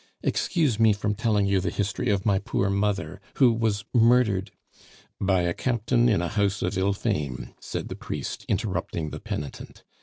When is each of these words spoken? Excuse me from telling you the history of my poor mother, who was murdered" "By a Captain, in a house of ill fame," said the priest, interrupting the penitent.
Excuse 0.23 0.79
me 0.79 0.93
from 0.93 1.13
telling 1.13 1.45
you 1.45 1.59
the 1.59 1.69
history 1.69 2.09
of 2.09 2.25
my 2.25 2.39
poor 2.39 2.71
mother, 2.71 3.21
who 3.35 3.53
was 3.53 3.85
murdered" 3.93 4.49
"By 5.21 5.43
a 5.43 5.53
Captain, 5.53 6.09
in 6.09 6.23
a 6.23 6.27
house 6.27 6.63
of 6.63 6.75
ill 6.75 6.93
fame," 6.93 7.53
said 7.59 7.87
the 7.87 7.95
priest, 7.95 8.43
interrupting 8.49 9.11
the 9.11 9.19
penitent. 9.19 9.83